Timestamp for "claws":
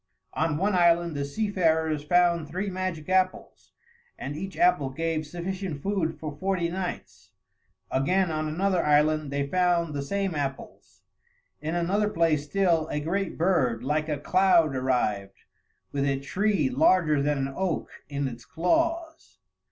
18.43-19.37